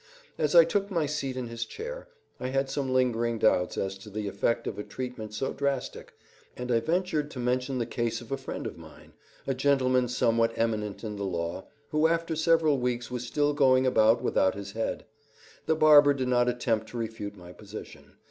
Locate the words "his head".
14.55-15.05